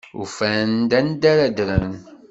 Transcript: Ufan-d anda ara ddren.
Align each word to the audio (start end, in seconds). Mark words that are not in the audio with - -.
Ufan-d 0.21 0.91
anda 0.99 1.27
ara 1.33 1.45
ddren. 1.49 1.93